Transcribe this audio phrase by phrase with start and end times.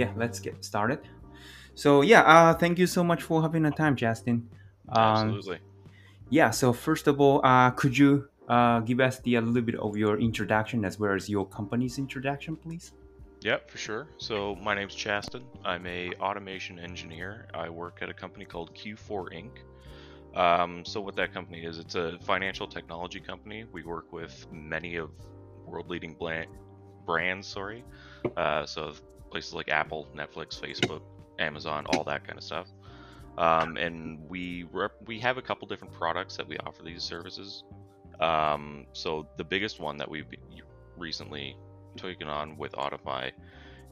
[0.00, 1.00] yeah, let's get started.
[1.74, 4.48] So yeah, uh, thank you so much for having the time, Justin.
[4.88, 5.58] Um, Absolutely.
[6.30, 6.50] Yeah.
[6.50, 9.96] So first of all, uh, could you uh, give us the a little bit of
[9.96, 12.92] your introduction as well as your company's introduction, please?
[13.42, 14.06] Yep, for sure.
[14.18, 15.44] So my name's Chaston.
[15.64, 17.46] I'm a automation engineer.
[17.54, 19.52] I work at a company called Q4 Inc.
[20.34, 23.64] Um, so what that company is, it's a financial technology company.
[23.72, 25.10] We work with many of
[25.66, 26.16] world-leading
[27.06, 27.46] brands.
[27.46, 27.82] Sorry,
[28.36, 28.92] uh, so
[29.30, 31.02] places like Apple, Netflix, Facebook,
[31.38, 32.66] Amazon, all that kind of stuff.
[33.38, 37.64] Um, and we rep- we have a couple different products that we offer these services.
[38.20, 40.26] Um, so the biggest one that we've
[40.96, 41.56] recently
[41.96, 43.32] taken on with Autify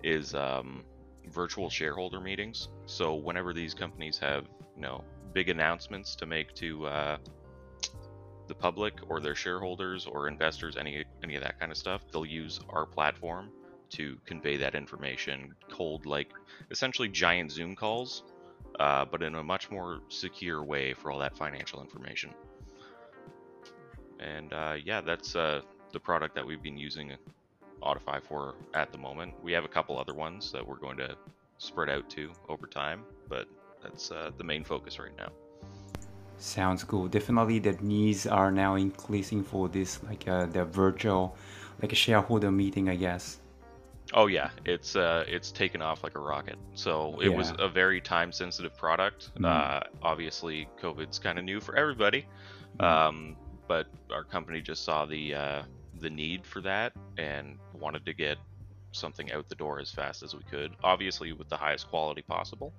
[0.02, 0.84] is um,
[1.30, 2.68] virtual shareholder meetings.
[2.86, 4.44] So whenever these companies have
[4.76, 7.16] you know big announcements to make to uh,
[8.48, 12.26] the public or their shareholders or investors, any any of that kind of stuff, they'll
[12.26, 13.50] use our platform
[13.90, 16.30] to convey that information cold like
[16.70, 18.22] essentially giant zoom calls
[18.78, 22.30] uh, but in a much more secure way for all that financial information.
[24.20, 27.12] And uh, yeah that's uh, the product that we've been using
[27.82, 29.34] Autify for at the moment.
[29.42, 31.16] We have a couple other ones that we're going to
[31.58, 33.46] spread out to over time but
[33.82, 35.28] that's uh, the main focus right now.
[36.38, 37.08] Sounds cool.
[37.08, 41.36] Definitely the needs are now increasing for this like uh, the virtual
[41.82, 43.38] like a shareholder meeting i guess
[44.14, 46.56] Oh yeah, it's uh, it's taken off like a rocket.
[46.74, 47.36] So it yeah.
[47.36, 49.30] was a very time sensitive product.
[49.34, 49.44] Mm-hmm.
[49.44, 52.26] Uh, obviously, COVID's kind of new for everybody,
[52.78, 52.84] mm-hmm.
[52.84, 55.62] um, but our company just saw the uh,
[56.00, 58.38] the need for that and wanted to get
[58.92, 60.72] something out the door as fast as we could.
[60.82, 62.72] Obviously, with the highest quality possible.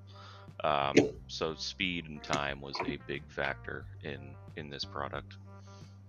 [0.63, 0.95] Um,
[1.27, 5.37] so speed and time was a big factor in in this product.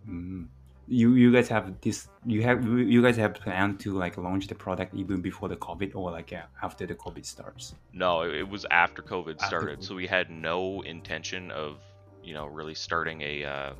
[0.08, 0.44] Mm-hmm
[0.90, 4.54] you you guys have this you have you guys have planned to like launch the
[4.56, 7.74] product even before the covid or like after the covid starts?
[7.92, 9.78] No it was after covid after started.
[9.78, 9.84] COVID.
[9.84, 11.78] so we had no intention of
[12.24, 13.72] you know really starting a uh,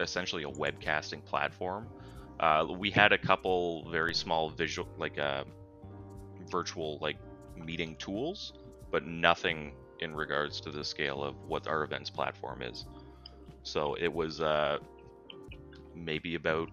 [0.00, 1.86] essentially a webcasting platform.
[2.40, 5.44] Uh, we had a couple very small visual like uh,
[6.50, 7.16] virtual like
[7.56, 8.54] meeting tools
[8.90, 12.86] but nothing in regards to the scale of what our events platform is.
[13.62, 14.78] So it was uh,
[15.96, 16.68] maybe about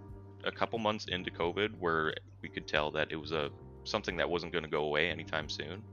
[0.45, 3.49] a couple months into COVID where we could tell that it was a
[3.85, 5.83] something that wasn't going to go away anytime soon.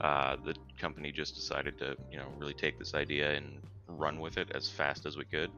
[0.00, 4.38] Uh, the company just decided to, you know, really take this idea and run with
[4.38, 5.50] it as fast as we could.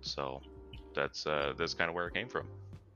[0.00, 0.40] So
[0.94, 2.46] that's uh, that's kind of where it came from.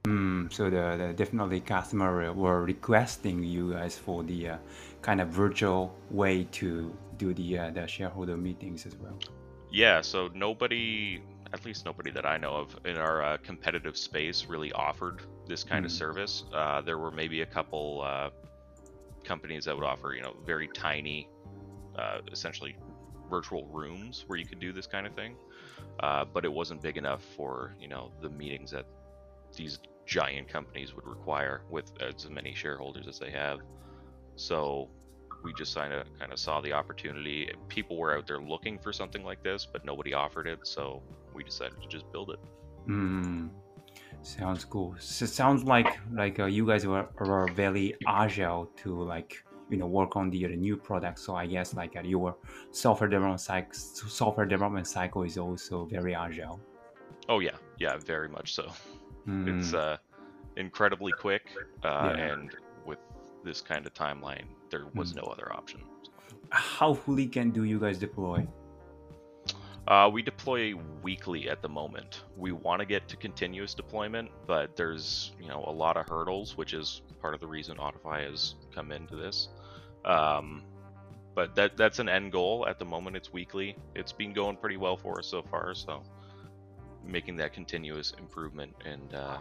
[0.05, 4.57] Mm, so the, the, definitely customer were requesting you guys for the uh,
[5.03, 9.19] kind of virtual way to do the uh, the shareholder meetings as well.
[9.71, 10.01] Yeah.
[10.01, 11.21] So nobody
[11.53, 15.65] at least nobody that I know of in our uh, competitive space really offered this
[15.65, 15.87] kind mm.
[15.87, 16.45] of service.
[16.53, 18.31] Uh, there were maybe a couple uh,
[19.25, 21.29] companies that would offer, you know, very tiny,
[21.97, 22.77] uh, essentially
[23.31, 25.37] virtual rooms where you could do this kind of thing.
[26.01, 28.87] Uh, but it wasn't big enough for, you know, the meetings that
[29.57, 33.61] these giant companies would require with as many shareholders as they have.
[34.37, 34.89] So
[35.43, 37.51] we just kind of kind of saw the opportunity.
[37.69, 40.61] People were out there looking for something like this, but nobody offered it.
[40.63, 41.03] So
[41.39, 42.41] we decided to just build it.
[42.89, 43.51] Mm,
[44.23, 44.95] sounds cool.
[44.99, 49.31] So sounds like like uh, you guys were, were very agile to like
[49.71, 51.19] you know work on the, the new product.
[51.21, 52.37] So I guess like uh, your
[52.73, 53.73] software development cycle
[54.21, 56.61] software development cycle is also very agile.
[57.29, 58.67] Oh yeah, yeah, very much so.
[59.29, 59.47] Mm.
[59.53, 59.97] It's uh,
[60.57, 61.45] incredibly quick,
[61.85, 62.33] uh, yeah.
[62.33, 62.99] and with
[63.45, 65.17] this kind of timeline, there was mm.
[65.23, 65.81] no other option.
[66.51, 68.47] How fully can do you guys deploy?
[69.89, 72.25] Uh, we deploy weekly at the moment.
[72.37, 76.59] We want to get to continuous deployment, but there's you know a lot of hurdles,
[76.59, 79.49] which is part of the reason Autify has come into this.
[80.05, 80.63] Um,
[81.35, 82.67] but that that's an end goal.
[82.69, 83.77] At the moment, it's weekly.
[83.95, 85.75] It's been going pretty well for us so far.
[85.75, 86.03] So
[87.03, 89.39] making that continuous improvement and uh,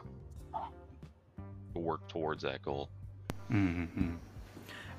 [1.73, 2.89] work towards that goal.
[3.51, 4.15] Mm-hmm.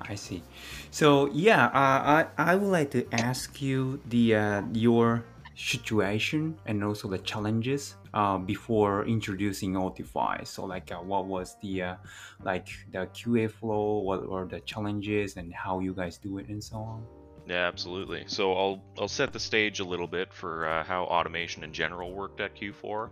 [0.01, 0.43] I see.
[0.91, 5.25] So yeah, uh, I I would like to ask you the uh, your
[5.59, 10.47] situation and also the challenges uh, before introducing Autify.
[10.47, 11.95] So like uh, what was the uh,
[12.43, 16.63] like the QA flow, what were the challenges and how you guys do it and
[16.63, 17.03] so on?
[17.47, 18.23] Yeah, absolutely.
[18.27, 22.13] So I'll I'll set the stage a little bit for uh, how automation in general
[22.13, 23.09] worked at Q4.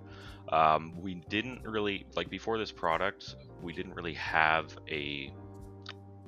[0.50, 5.34] Um, we didn't really like before this product, we didn't really have a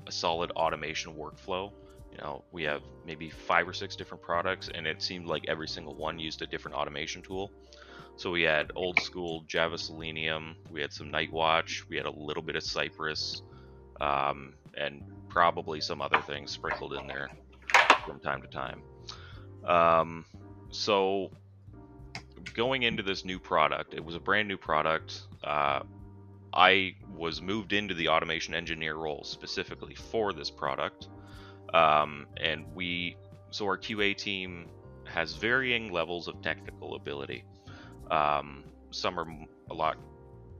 [0.06, 1.72] a solid automation workflow
[2.20, 5.94] know, we have maybe five or six different products, and it seemed like every single
[5.94, 7.50] one used a different automation tool.
[8.16, 12.42] So we had old school Java Selenium, we had some Nightwatch, we had a little
[12.42, 13.42] bit of Cypress,
[14.00, 17.30] um, and probably some other things sprinkled in there
[18.04, 18.82] from time to time.
[19.64, 20.24] Um,
[20.70, 21.30] so
[22.54, 25.22] going into this new product, it was a brand new product.
[25.42, 25.80] Uh,
[26.52, 31.08] I was moved into the automation engineer role specifically for this product.
[31.74, 33.16] Um, and we,
[33.50, 34.66] so our QA team
[35.04, 37.44] has varying levels of technical ability.
[38.10, 39.26] Um, some are
[39.70, 39.96] a lot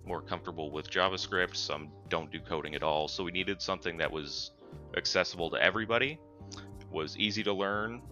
[0.06, 3.08] more comfortable with JavaScript, some don't do coding at all.
[3.08, 4.52] So we needed something that was
[4.96, 6.18] accessible to everybody,
[6.90, 8.02] was easy to learn,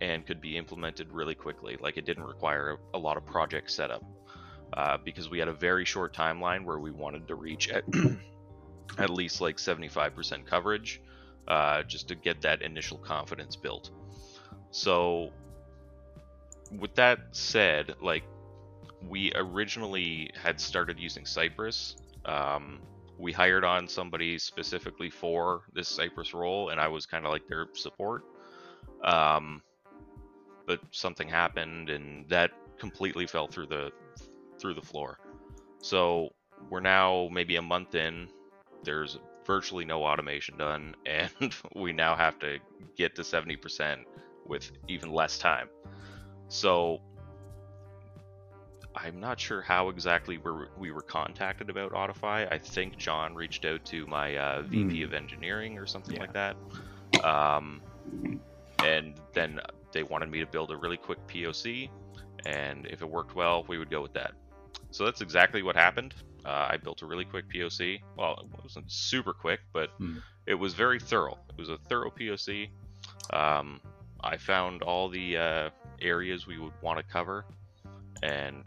[0.00, 1.76] and could be implemented really quickly.
[1.80, 4.04] Like it didn't require a lot of project setup
[4.72, 7.84] uh, because we had a very short timeline where we wanted to reach at
[8.98, 11.00] at least like 75% coverage
[11.48, 13.90] uh, just to get that initial confidence built.
[14.70, 15.30] So,
[16.78, 18.24] with that said, like
[19.08, 21.96] we originally had started using Cypress.
[22.24, 22.80] Um,
[23.18, 27.46] we hired on somebody specifically for this Cypress role, and I was kind of like
[27.46, 28.24] their support.
[29.04, 29.62] Um,
[30.66, 33.92] but something happened, and that completely fell through the
[34.58, 35.18] through the floor.
[35.80, 36.30] So
[36.70, 38.28] we're now maybe a month in.
[38.82, 41.30] There's virtually no automation done, and
[41.74, 42.58] we now have to
[42.96, 44.04] get to 70%
[44.46, 45.68] with even less time.
[46.48, 47.00] So
[48.94, 52.50] I'm not sure how exactly we're, we were contacted about Autify.
[52.52, 55.04] I think John reached out to my uh, VP mm.
[55.04, 56.20] of engineering or something yeah.
[56.20, 56.56] like that.
[57.24, 57.80] Um,
[58.84, 59.60] and then
[59.92, 61.88] they wanted me to build a really quick POC,
[62.46, 64.32] and if it worked well, we would go with that.
[64.90, 66.14] So that's exactly what happened.
[66.44, 68.00] Uh, I built a really quick POC.
[68.16, 70.18] Well, it wasn't super quick, but hmm.
[70.46, 71.38] it was very thorough.
[71.48, 72.68] It was a thorough POC.
[73.30, 73.80] Um,
[74.20, 75.70] I found all the uh,
[76.00, 77.46] areas we would want to cover,
[78.22, 78.64] and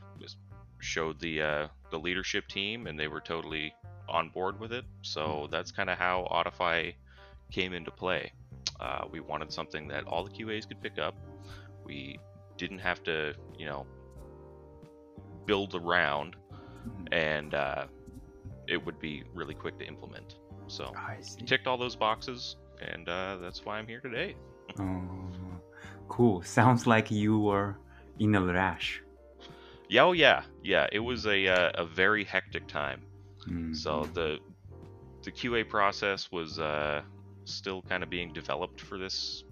[0.80, 3.74] showed the uh, the leadership team, and they were totally
[4.08, 4.86] on board with it.
[5.02, 5.52] So hmm.
[5.52, 6.94] that's kind of how Autify
[7.52, 8.32] came into play.
[8.80, 11.16] Uh, we wanted something that all the QAs could pick up.
[11.84, 12.20] We
[12.58, 13.86] didn't have to, you know,
[15.46, 16.36] build around.
[17.12, 17.86] And uh,
[18.68, 20.36] it would be really quick to implement.
[20.68, 24.36] So i ticked all those boxes, and uh, that's why I'm here today.
[24.80, 25.30] oh,
[26.10, 26.42] cool!
[26.44, 27.78] Sounds like you were
[28.20, 29.02] in a rush.
[29.90, 30.88] Yeah, oh yeah, yeah.
[30.92, 33.02] It was a uh, a very hectic time.
[33.42, 33.74] Mm-hmm.
[33.74, 34.40] So the
[35.24, 37.02] the QA process was uh,
[37.46, 39.46] still kind of being developed for this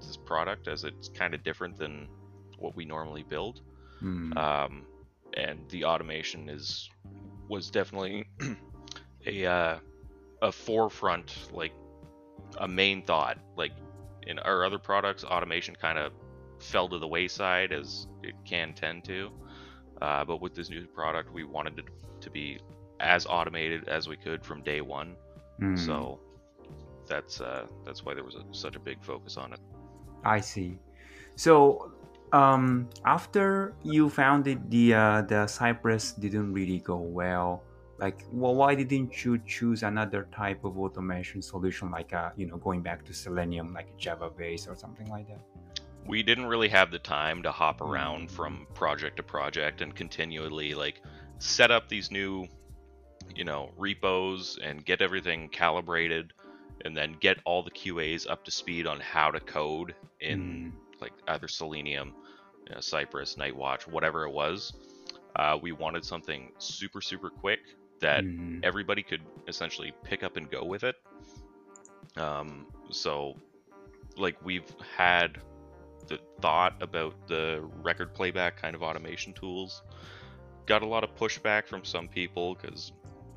[0.00, 2.08] this product, as it's kind of different than
[2.58, 3.60] what we normally build.
[4.02, 4.36] Mm.
[4.36, 4.86] Um,
[5.36, 6.88] and the automation is
[7.48, 8.26] was definitely
[9.26, 9.78] a uh,
[10.42, 11.72] a forefront, like
[12.58, 13.38] a main thought.
[13.56, 13.72] Like
[14.26, 16.12] in our other products, automation kind of
[16.58, 19.30] fell to the wayside as it can tend to.
[20.00, 21.86] Uh, but with this new product, we wanted it
[22.20, 22.58] to be
[23.00, 25.16] as automated as we could from day one.
[25.60, 25.78] Mm.
[25.78, 26.20] So
[27.06, 29.60] that's uh, that's why there was a, such a big focus on it.
[30.24, 30.78] I see.
[31.36, 31.92] So
[32.34, 37.62] um, after you founded the uh, the Cypress didn't really go well.
[37.98, 42.56] Like, well, why didn't you choose another type of automation solution, like uh, you know,
[42.56, 45.38] going back to Selenium, like Java base or something like that?
[46.04, 50.74] We didn't really have the time to hop around from project to project and continually
[50.74, 51.00] like
[51.38, 52.48] set up these new,
[53.34, 56.32] you know, repos and get everything calibrated
[56.84, 61.00] and then get all the QAs up to speed on how to code in mm.
[61.00, 62.12] like either Selenium,
[62.66, 64.72] you know, Cypress, Nightwatch, whatever it was.
[65.36, 67.60] Uh, we wanted something super super quick
[68.00, 68.60] that mm.
[68.62, 70.96] everybody could essentially pick up and go with it.
[72.16, 73.34] Um, so,
[74.16, 75.38] like we've had
[76.06, 79.82] the thought about the record playback kind of automation tools.
[80.66, 82.92] Got a lot of pushback from some people because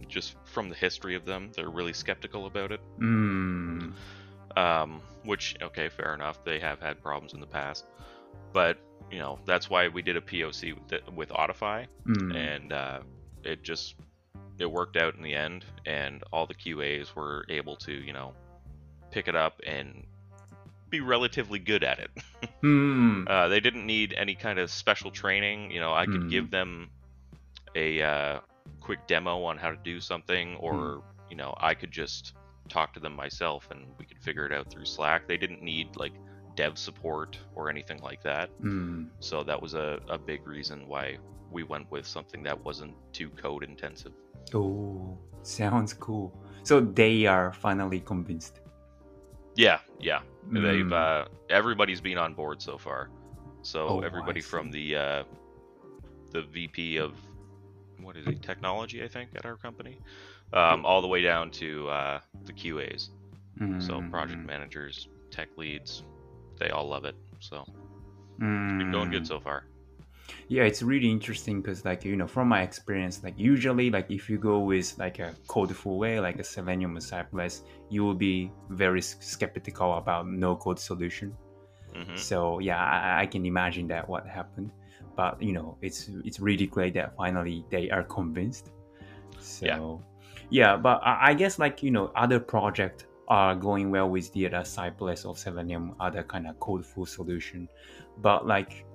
[0.08, 2.80] just from the history of them, they're really skeptical about it.
[3.00, 3.94] Mm.
[4.56, 6.44] Um, which, okay, fair enough.
[6.44, 7.86] They have had problems in the past,
[8.54, 8.80] but
[9.12, 12.36] you know that's why we did a POC with, with Autify, mm.
[12.36, 13.00] and uh,
[13.44, 13.96] it just
[14.60, 18.34] it worked out in the end, and all the QAs were able to you know
[19.12, 20.06] pick it up and
[20.90, 22.12] be relatively good at it.
[22.64, 23.28] mm.
[23.28, 25.72] uh, they didn't need any kind of special training.
[25.72, 26.30] You know, I could mm.
[26.30, 26.90] give them
[27.76, 28.40] a uh,
[28.82, 31.00] quick demo on how to do something, or hmm.
[31.30, 32.34] you know, I could just
[32.70, 35.28] talk to them myself and we could figure it out through Slack.
[35.28, 36.14] They didn't need like
[36.58, 38.50] dev support or anything like that.
[38.62, 39.08] Mm.
[39.20, 41.18] So that was a, a big reason why
[41.52, 44.12] we went with something that wasn't too code intensive.
[44.54, 46.34] Oh, sounds cool.
[46.64, 48.60] So they are finally convinced.
[49.56, 50.22] Yeah, yeah.
[50.50, 50.64] Mm.
[50.64, 53.10] They've uh, everybody's been on board so far.
[53.62, 55.24] So oh, everybody from the uh,
[56.32, 57.14] the VP of
[58.02, 59.98] what is it technology I think at our company,
[60.54, 63.10] um, all the way down to uh, the QAs.
[63.80, 66.04] So project Mm, managers, tech leads,
[66.60, 67.16] they all love it.
[67.40, 67.66] So
[68.66, 69.66] it's mm, been going good so far.
[70.50, 74.30] Yeah, it's really interesting because, like, you know, from my experience, like, usually, like, if
[74.30, 78.14] you go with like a code full way, like a Selenium or Cypress, you will
[78.16, 81.36] be very skeptical about no code solution.
[81.94, 84.72] hmm So yeah, I, I can imagine that what happened,
[85.16, 88.72] but you know, it's it's really great that finally they are convinced.
[89.40, 89.80] So Yeah.
[90.50, 94.46] yeah, but I, I guess like you know, other projects are going well with the
[94.48, 97.68] other Cypress or Selenium, other kind of code full solution,
[98.20, 98.86] but like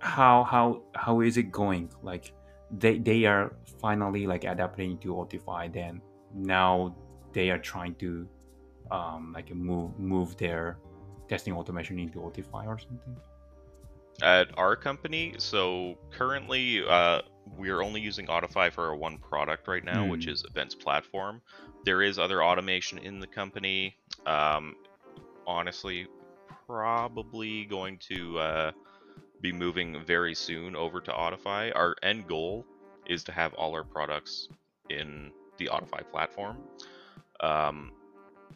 [0.00, 1.90] how how how is it going?
[2.02, 2.32] Like
[2.70, 6.00] they they are finally like adapting to Autify, then
[6.34, 6.96] now
[7.32, 8.28] they are trying to
[8.90, 10.78] um like move move their
[11.28, 13.16] testing automation into Autify or something.
[14.22, 17.22] At our company, so currently uh,
[17.56, 20.32] we are only using Autify for our one product right now, which Mm.
[20.32, 21.40] is Events Platform.
[21.84, 23.96] There is other automation in the company.
[24.26, 24.76] Um,
[25.46, 26.06] honestly,
[26.66, 28.72] probably going to uh,
[29.40, 31.72] be moving very soon over to Autify.
[31.74, 32.66] Our end goal
[33.06, 34.48] is to have all our products
[34.90, 36.58] in the Autify platform.
[37.40, 37.92] Um,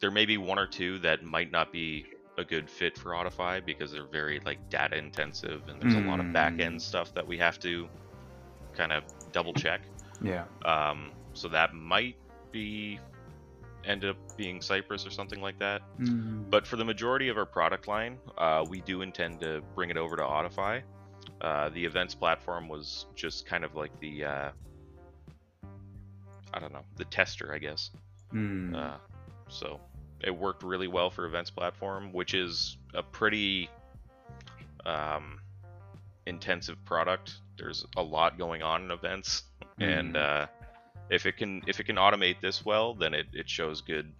[0.00, 2.06] there may be one or two that might not be
[2.38, 6.18] a good fit for Autify because they're very like data intensive and there's a lot
[6.20, 6.61] of back Mm.
[6.61, 7.88] end stuff that we have to
[8.76, 9.81] kind of double check.
[10.23, 10.45] Yeah.
[10.64, 12.17] Um, so that might
[12.50, 12.99] be
[13.85, 15.83] end up being Cypress or something like that.
[15.99, 16.49] Mm.
[16.50, 19.97] But for the majority of our product line, uh, we do intend to bring it
[19.97, 20.83] over to Autify.
[21.41, 24.50] Uh, the events platform was just kind of like the, uh,
[26.55, 27.91] I don't know, the tester, I guess.
[28.33, 28.76] Mm.
[28.76, 28.97] Uh,
[29.49, 29.81] so
[30.21, 33.69] it worked really well for events platform, which is a pretty
[34.87, 35.41] um,
[36.26, 37.35] intensive product.
[37.59, 39.45] There's a lot going on in events,
[39.79, 40.43] and Mm.
[40.43, 40.47] uh,
[41.11, 44.12] if it can if it can automate this well, then it, it shows good.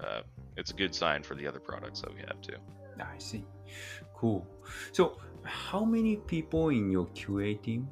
[0.00, 0.22] Uh,
[0.56, 2.56] it's a good sign for the other products that we have too.
[3.00, 3.44] I see.
[4.14, 4.46] Cool.
[4.92, 7.88] So, how many people in your QA team?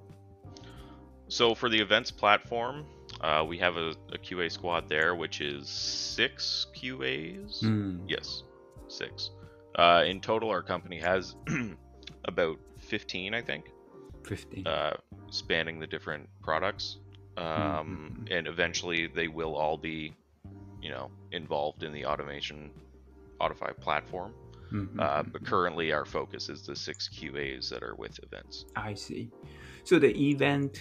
[1.28, 2.86] So for the events platform,
[3.20, 7.62] uh, we have a, a QA squad there, which is six QAs.
[7.62, 8.00] Mm.
[8.06, 8.42] Yes,
[8.88, 9.30] six.
[9.74, 11.34] Uh, in total, our company has
[12.26, 13.70] about 15, I think,
[14.22, 14.66] Fifteen.
[14.66, 14.96] uh,
[15.30, 16.98] spanning the different products.
[17.36, 18.36] Um, Mhm.
[18.36, 20.14] And eventually, they will all be,
[20.80, 22.70] you know, involved in the automation
[23.40, 24.32] Autify platform.
[24.70, 25.32] Mhm, Uh, mhm.
[25.32, 28.64] but currently, our focus is the six QAs that are with events.
[28.76, 29.30] I see.
[29.82, 30.80] So the event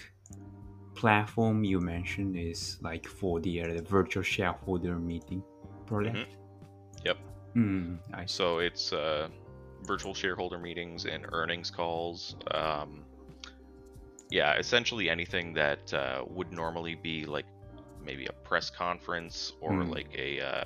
[0.96, 5.44] platform you mentioned is like for the, uh, the virtual shareholder meeting
[5.88, 6.16] product.
[6.16, 7.06] Mm-hmm.
[7.06, 7.18] Yep.
[7.56, 8.30] Mm.
[8.30, 9.30] So it's uh,
[9.86, 12.36] virtual shareholder meetings and earnings calls.
[12.52, 13.06] Um,
[14.30, 17.46] yeah, essentially anything that uh, would normally be like
[18.04, 19.90] maybe a press conference or Mm.
[19.90, 20.64] like a uh,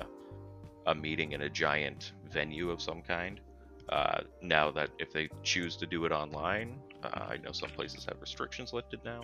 [0.86, 3.40] a meeting in a giant venue of some kind.
[3.88, 8.04] Uh, now that if they choose to do it online, uh, I know some places
[8.06, 9.22] have restrictions lifted now,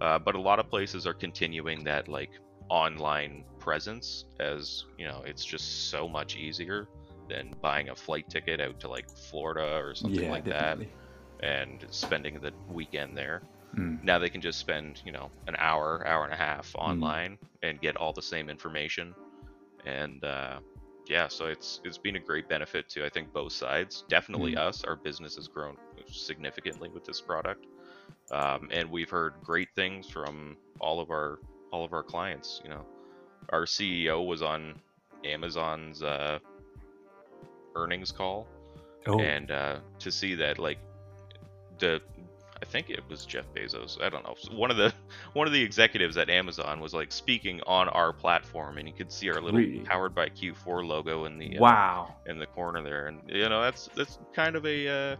[0.00, 2.30] uh, but a lot of places are continuing that like
[2.70, 6.88] online presence as you know it's just so much easier
[7.30, 10.78] than buying a flight ticket out to like Florida or something yeah, like that
[11.42, 13.42] and spending the weekend there.
[13.78, 16.78] Mm, Now they can just spend, you know, an hour, hour and a half Mm.
[16.90, 19.14] online and get all the same information.
[19.86, 20.60] And uh,
[21.08, 24.04] yeah, so it's it's been a great benefit to I think both sides.
[24.08, 24.58] Definitely Mm.
[24.68, 24.84] us.
[24.84, 27.66] Our business has grown significantly with this product,
[28.30, 31.38] um, and we've heard great things from all of our
[31.72, 32.60] all of our clients.
[32.64, 32.86] You know,
[33.50, 34.80] our CEO was on
[35.24, 36.38] Amazon's uh,
[37.74, 38.48] earnings call
[39.06, 40.78] Oh, and uh, to see that like
[41.78, 42.00] the
[42.62, 44.00] I think it was Jeff Bezos.
[44.02, 44.34] I don't know.
[44.50, 44.92] One of the
[45.32, 49.12] one of the executives at Amazon was like speaking on our platform, and you could
[49.12, 49.84] see our little Really?
[49.84, 52.16] powered by Q4 logo in the uh, wow.
[52.26, 55.16] in the corner there, and you know that's that's kind of a uh,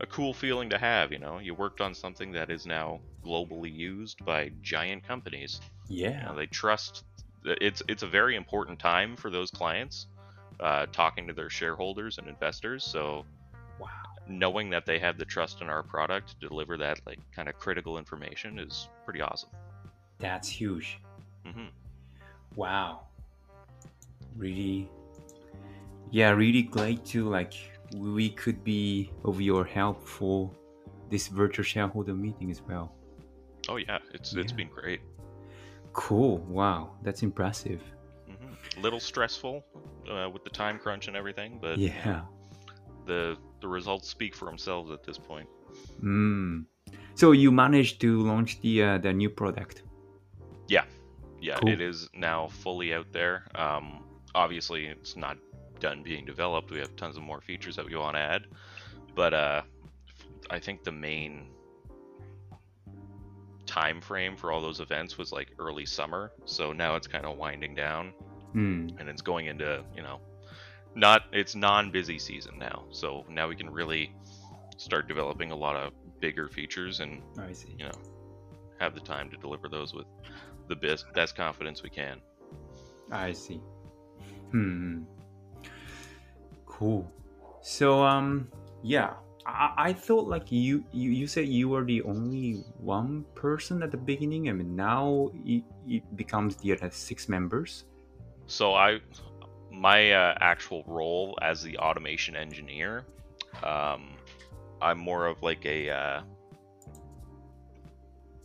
[0.00, 1.12] a cool feeling to have.
[1.12, 5.60] You know, you worked on something that is now globally used by giant companies.
[6.20, 6.28] You Yeah.
[6.28, 7.04] know, they trust.
[7.44, 10.06] It's it's a very important time for those clients,
[10.60, 12.84] uh, talking to their shareholders and investors.
[12.84, 13.24] So
[13.78, 13.88] Wow.
[14.28, 17.58] knowing that they have the trust in our product to deliver that like kind of
[17.58, 19.50] critical information is pretty awesome.
[20.18, 20.98] That's huge.
[21.46, 21.66] Mm-hmm.
[22.54, 23.02] Wow.
[24.36, 24.90] Really,
[26.10, 27.54] yeah, really great to like
[27.94, 30.50] we could be of your help for
[31.10, 32.92] this virtual shareholder meeting as well.
[33.68, 34.56] Oh yeah, it's it's Yeah.
[34.56, 35.00] been great.
[35.92, 36.38] Cool.
[36.38, 37.80] Wow, that's impressive.
[38.80, 39.64] Little stressful
[40.10, 42.22] uh, with the time crunch and everything, but Yeah.
[43.06, 45.48] the the results speak for themselves at this point.
[46.02, 46.66] Mm.
[47.14, 49.82] So you managed to launch the uh, the new product.
[50.68, 50.84] Yeah,
[51.40, 51.70] yeah, Cool.
[51.70, 53.44] it is now fully out there.
[53.54, 54.04] Um,
[54.34, 55.38] obviously, it's not
[55.80, 56.70] done being developed.
[56.70, 58.42] We have tons of more features that we want to add,
[59.14, 59.62] but uh,
[60.50, 61.48] I think the main
[63.64, 66.32] time frame for all those events was like early summer.
[66.44, 68.12] So now it's kind of winding down,
[68.56, 70.18] Mm, and it's going into you know,
[70.94, 72.84] not it's non-busy season now.
[72.90, 74.12] So now we can really
[74.78, 77.74] start developing a lot of bigger features and I see.
[77.78, 77.98] you know
[78.78, 80.06] have the time to deliver those with
[80.68, 82.20] the best best confidence we can.
[83.10, 83.60] I see.
[84.50, 85.02] Hmm.
[86.66, 87.10] Cool.
[87.62, 88.48] So um
[88.82, 89.14] yeah,
[89.46, 93.90] I, I thought like you, you you said you were the only one person at
[93.90, 94.48] the beginning.
[94.48, 97.84] I mean now it, it becomes the other six members.
[98.46, 99.00] So I,
[99.70, 103.04] my uh, actual role as the automation engineer,
[103.62, 104.12] um,
[104.80, 106.22] I'm more of like a uh,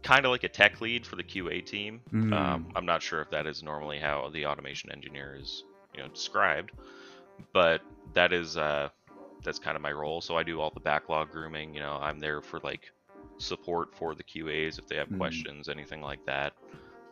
[0.03, 2.01] kind of like a tech lead for the QA team.
[2.11, 2.33] Mm.
[2.33, 6.07] Um, I'm not sure if that is normally how the automation engineer is, you know,
[6.09, 6.71] described,
[7.53, 7.81] but
[8.13, 8.89] that is uh,
[9.43, 10.21] that's kind of my role.
[10.21, 11.73] So I do all the backlog grooming.
[11.73, 12.91] You know, I'm there for like
[13.37, 15.17] support for the QAs if they have Mm.
[15.17, 16.53] questions, anything like that.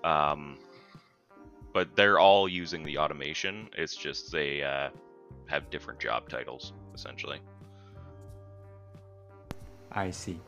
[0.03, 0.58] Um,
[1.73, 3.69] but they're all using the automation.
[3.77, 4.89] It's just they uh,
[5.47, 7.39] have different job titles essentially.
[9.91, 10.39] I see.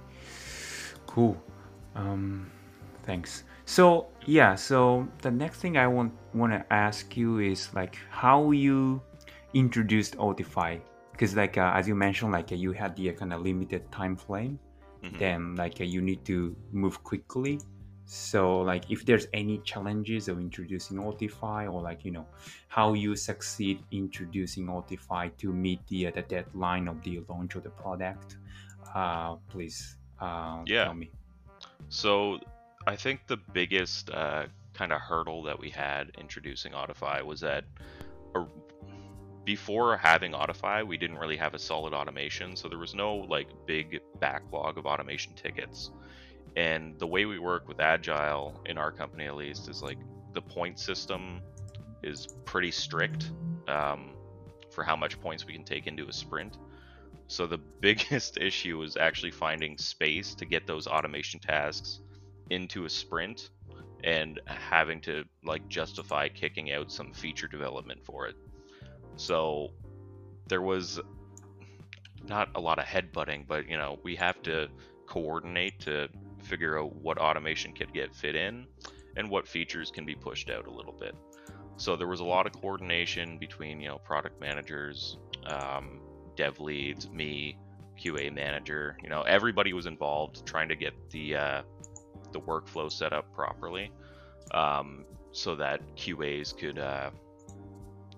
[1.07, 1.41] Cool.
[1.95, 2.49] Um,
[3.03, 3.43] thanks.
[3.65, 8.51] So yeah, so the next thing I want want to ask you is like how
[8.51, 9.01] you
[9.53, 10.79] introduced Autify,
[11.11, 13.91] because like uh, as you mentioned, like uh, you had the uh, kind of limited
[13.91, 14.59] time frame,
[15.03, 15.19] Mhm.
[15.19, 17.59] then like uh, you need to move quickly.
[18.13, 22.25] So like if there's any challenges of introducing Autify or like you know
[22.67, 27.63] how you succeed introducing Autify to meet the uh, the deadline of the launch of
[27.63, 28.35] the product,
[28.93, 30.83] uh, please uh, Yeah.
[30.83, 31.09] tell me.
[31.87, 32.39] So
[32.85, 37.63] I think the biggest uh, kind of hurdle that we had introducing Autify was that
[39.45, 43.47] before having Autify, we didn't really have a solid automation, so there was no like
[43.65, 45.91] big backlog of automation tickets.
[46.55, 49.97] And the way we work with Agile in our company, at least, is like
[50.33, 51.41] the point system
[52.03, 53.31] is pretty strict
[53.67, 54.11] um,
[54.69, 56.57] for how much points we can take into a sprint.
[57.27, 61.99] So the biggest issue is actually finding space to get those automation tasks
[62.49, 63.49] into a sprint
[64.03, 68.35] and having to like justify kicking out some feature development for it.
[69.15, 69.69] So
[70.47, 70.99] there was
[72.27, 74.69] not a lot of headbutting, but you know, we have to
[75.05, 76.07] coordinate to
[76.41, 78.65] figure out what automation can get fit in
[79.17, 81.15] and what features can be pushed out a little bit.
[81.77, 85.99] So there was a lot of coordination between, you know, product managers, um,
[86.35, 87.57] dev leads, me,
[87.99, 88.97] QA manager.
[89.03, 91.61] You know, everybody was involved trying to get the uh,
[92.31, 93.91] the workflow set up properly,
[94.53, 97.11] um, so that QAs could uh,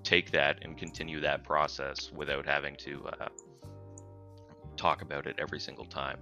[0.04, 3.28] take that and continue that process without having to uh,
[4.76, 6.18] talk about it every single time.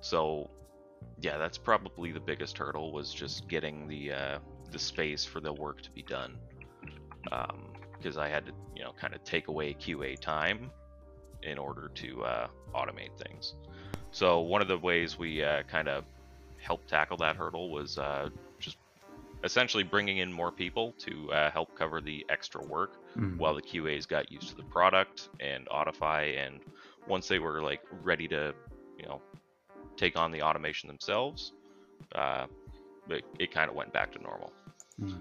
[0.00, 0.50] So,
[1.20, 4.38] yeah, that's probably the biggest hurdle was just getting the uh,
[4.70, 6.36] the space for the work to be done.
[7.96, 10.70] Because I had to, you know, kind of take away QA time
[11.42, 13.54] in order to uh, automate things.
[14.10, 16.04] So one of the ways we uh, kind of
[16.60, 18.76] helped tackle that hurdle was uh, just
[19.44, 23.36] essentially bringing in more people to uh, help cover the extra work Mm.
[23.36, 26.60] while the QAs got used to the product and Autify, and
[27.08, 28.54] once they were like ready to,
[28.96, 29.20] you know,
[29.98, 31.52] take on the automation themselves,
[32.14, 32.46] uh,
[33.10, 34.52] it, it kind of went back to normal.
[35.00, 35.18] Mm.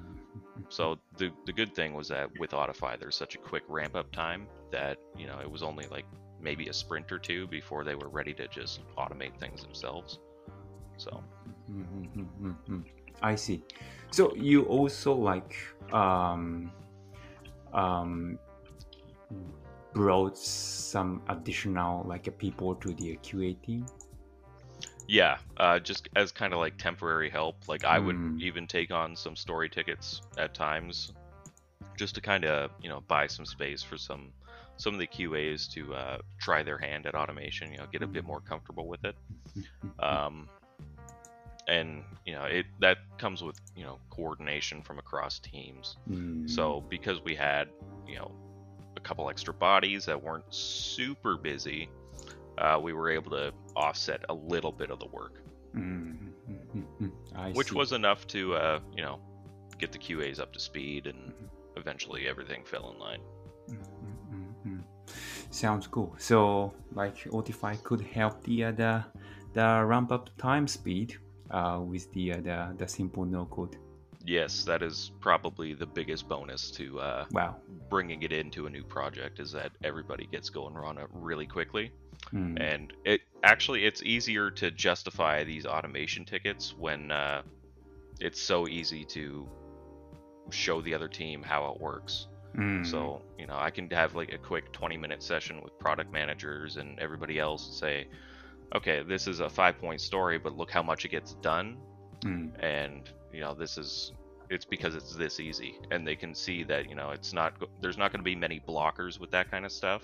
[0.70, 4.12] So the the good thing was that with Autify, there's such a quick ramp up
[4.12, 6.06] time that you know it was only like
[6.42, 10.20] maybe a sprint or two before they were ready to just automate things themselves.
[10.98, 11.24] So
[11.70, 12.84] Mm, mm, mm, mm, mm.
[13.22, 13.62] I see.
[14.12, 15.56] So you also like
[15.92, 16.72] um,
[17.74, 18.40] um,
[19.94, 23.86] brought some additional like people to the QA team.
[25.08, 27.56] Yeah, uh, just as kind of like temporary help.
[27.68, 28.42] Like I would Mm.
[28.42, 31.12] even take on some story tickets at times,
[31.98, 34.32] just to kind of you know buy some space for some
[34.78, 37.72] some of the QAs to uh, try their hand at automation.
[37.72, 39.16] You know, get a bit more comfortable with it.
[40.00, 40.48] um,
[41.68, 46.50] and you know it that comes with you know coordination from across teams Mm.
[46.50, 47.68] so because we had
[48.08, 48.32] you know
[48.96, 51.90] a couple extra bodies that weren't super busy
[52.58, 55.42] uh, we were able to offset a little bit of the work
[55.76, 57.12] Mm, mm, mm, mm.
[57.36, 57.76] I which see.
[57.76, 59.20] was enough to uh, you know
[59.78, 61.46] get the qas up to speed and Mm-hmm.
[61.78, 63.22] eventually everything fell in line
[63.70, 64.84] Mm, mm, mm, mm.
[65.50, 66.16] Sounds cool.
[66.18, 69.04] So, like, Autify could help the uh, the,
[69.54, 71.18] the ramp up time speed
[71.52, 73.78] uh, with the, uh, the the simple no code.
[74.28, 77.56] Yes, that is probably the biggest bonus to uh, Wow.
[77.90, 81.92] bringing it into a new project is that everybody gets going on it really quickly.
[82.34, 82.60] Mm.
[82.60, 87.44] and it actually it's easier to justify these automation tickets when uh,
[88.20, 89.48] it's so easy to
[90.50, 92.84] show the other team how it works Mm.
[92.86, 96.78] so you know i can have like a quick 20 minute session with product managers
[96.78, 98.08] and everybody else and say
[98.74, 101.78] okay this is a five point story but look how much it gets done
[102.26, 102.50] Mm.
[102.64, 104.14] and you know this is
[104.50, 108.00] it's because it's this easy and they can see that you know it's not there's
[108.02, 110.02] not going to be many blockers with that kind of stuff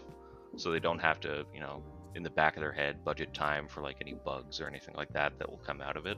[0.56, 1.82] so they don't have to you know
[2.16, 5.12] in the back of their head budget time for like any bugs or anything like
[5.20, 6.18] that that will come out of it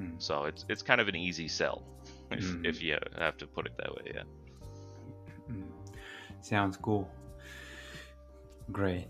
[0.00, 0.14] Mm.
[0.28, 1.82] so it's it's kind of an easy sell
[2.30, 2.66] if, Mm.
[2.70, 4.22] if you have to put it that way yeah
[5.50, 5.68] Mm.
[6.40, 7.04] Sounds cool.
[8.70, 9.08] Great.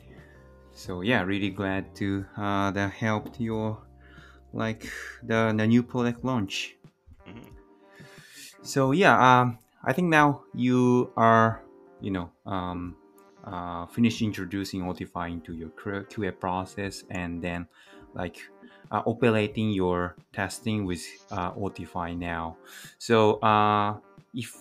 [0.75, 3.79] So yeah, really glad to uh, that helped your
[4.53, 4.83] like
[5.23, 6.75] the the new product launch.
[8.63, 11.63] So yeah, um, I think now you are
[12.01, 12.97] you know um,
[13.45, 17.67] uh, finished introducing Autify into your QA process, and then
[18.15, 18.39] like
[18.91, 22.57] uh, operating your testing with uh, Autify now.
[22.99, 23.99] So uh,
[24.33, 24.55] if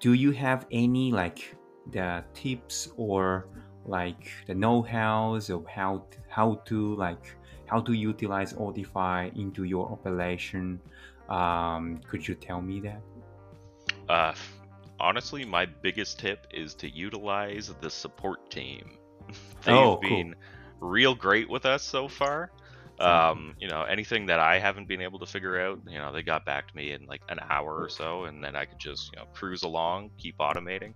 [0.00, 1.54] do you have any like
[1.92, 3.46] the tips or
[3.86, 10.80] like the know-hows of how how to like how to utilize Autify into your operation?
[11.28, 13.00] Um, could you tell me that?
[14.10, 14.34] Uh
[15.00, 18.98] honestly my biggest tip is to utilize the support team.
[19.64, 20.26] They've Oh, cool.
[20.26, 20.34] been
[20.80, 22.50] real great with us so far.
[23.00, 26.22] Um, you know anything that i haven't been able to figure out you know they
[26.22, 29.10] got back to me in like an hour or so and then i could just
[29.12, 30.94] you know cruise along keep automating.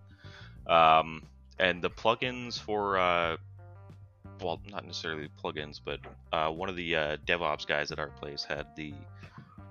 [0.66, 1.22] Um,
[1.58, 3.36] and the plugins for uh,
[4.42, 6.00] well not necessarily plugins but
[6.32, 8.92] uh, one of the uh, devops guys at our place had the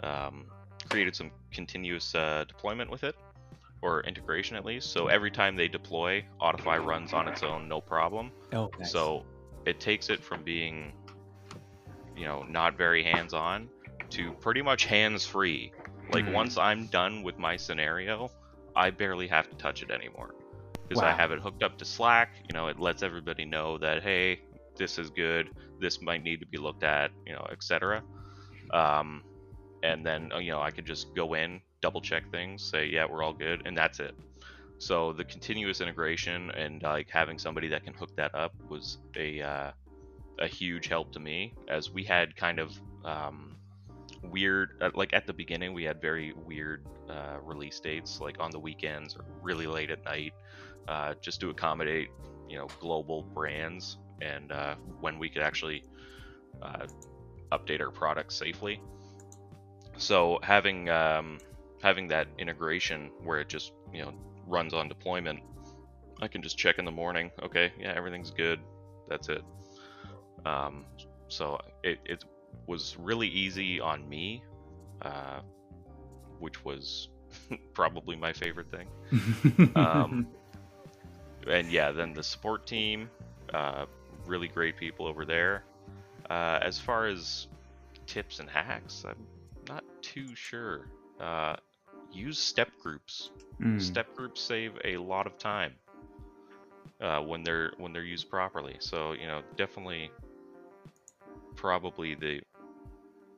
[0.03, 0.45] um,
[0.89, 3.15] created some continuous uh, deployment with it
[3.83, 7.81] or integration at least so every time they deploy autify runs on its own no
[7.81, 9.25] problem Oh, so
[9.65, 10.93] it takes it from being,
[12.15, 13.69] you know, not very hands on
[14.11, 15.71] to pretty much hands free.
[16.11, 16.33] Like Mhm.
[16.33, 18.29] once I'm done with my scenario,
[18.75, 20.35] I barely have to touch it anymore.
[20.87, 24.03] Because I have it hooked up to Slack, you know, it lets everybody know that,
[24.03, 24.41] hey,
[24.77, 28.03] this is good, this might need to be looked at, you know, etc.
[28.71, 29.23] Um,
[29.81, 33.05] and then, uh, you know, I could just go in, double check things, say, yeah,
[33.05, 34.15] we're all good, and that's it.
[34.79, 39.41] So the continuous integration and like having somebody that can hook that up was a
[39.41, 39.71] uh,
[40.39, 42.73] a huge help to me as we had kind of
[43.05, 43.55] um,
[44.23, 48.49] weird uh, like at the beginning we had very weird uh, release dates like on
[48.51, 50.33] the weekends or really late at night
[50.87, 52.09] uh, just to accommodate
[52.49, 55.83] you know global brands and uh, when we could actually
[57.51, 58.81] update our products safely
[59.97, 61.37] so having um,
[61.83, 64.13] having that integration where it just you know
[64.47, 65.39] runs on deployment
[66.21, 68.59] i can just check in the morning okay yeah everything's good
[69.07, 69.43] that's it.
[70.45, 70.85] Um,
[71.27, 72.23] so it, it
[72.67, 74.43] was really easy on me
[75.01, 75.41] uh,
[76.39, 77.09] which was
[77.73, 78.87] probably my favorite thing.
[79.75, 80.27] Um,
[81.47, 83.09] and yeah then the support team
[83.53, 83.85] uh,
[84.25, 85.63] really great people over there.
[86.29, 87.47] Uh, as far as
[88.07, 89.25] tips and hacks i'm
[89.67, 90.87] not too sure.
[91.19, 91.55] Uh,
[92.13, 93.29] use step groups
[93.61, 93.79] Mm.
[93.79, 95.73] step groups save a lot of time
[97.01, 100.09] uh, when they're when they're used properly so you know definitely
[101.55, 102.41] probably the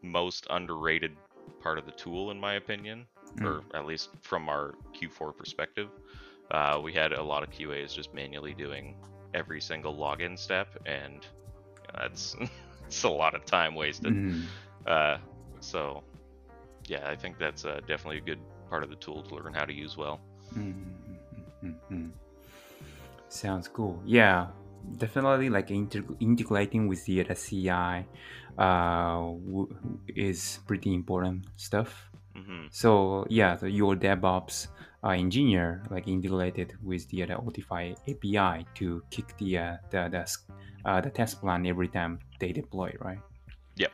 [0.02, 1.12] most underrated
[1.60, 3.06] part of the tool in my opinion
[3.44, 5.90] or at least from our q4 perspective
[6.52, 8.96] uh, we had a lot of qas just manually doing
[9.34, 11.26] every single login step and
[12.00, 12.36] that's
[12.88, 14.44] it's a lot of time wasted Mm.
[14.88, 15.18] uh,
[15.60, 16.04] so
[16.88, 19.66] yeah i think that's uh, definitely a good part of the tool to learn how
[19.66, 20.20] to use well
[20.56, 21.18] Mm, mm,
[21.64, 22.12] mm, mm.
[23.30, 24.02] Sounds cool.
[24.06, 24.48] Yeah,
[24.98, 28.06] definitely like integ- integrating with the, CI
[28.58, 29.68] uh, w-
[30.08, 32.10] is pretty important stuff.
[32.36, 34.68] hmm So yeah, so your DevOps
[35.04, 40.24] uh, engineer like integrated with the, the Autify API to kick the uh, the the,
[40.90, 43.20] uh, the test plan every time they deploy, right?
[43.76, 43.92] Yep.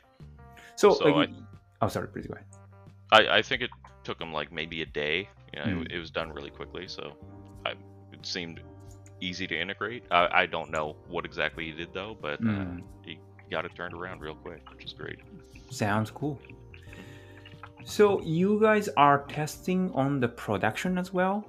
[0.75, 1.33] So, So like, I-
[1.81, 2.45] oh, sorry, please go ahead.
[3.11, 3.69] I, I think it
[4.03, 5.29] took them like maybe a day.
[5.53, 5.85] You know, Mm.
[5.85, 7.13] it, it was done really quickly, so
[7.65, 7.71] I,
[8.13, 8.61] it seemed
[9.19, 10.03] easy to integrate.
[10.11, 12.83] I, I don't know what exactly he did though, but uh, Mm.
[13.03, 13.19] he
[13.49, 15.19] got it turned around real quick, which is great.
[15.69, 16.39] Sounds cool.
[17.83, 21.45] So you guys are testing on the production as well?